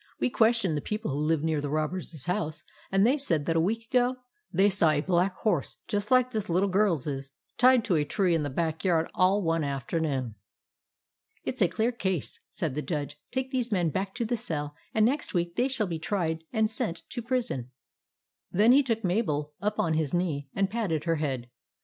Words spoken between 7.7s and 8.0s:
to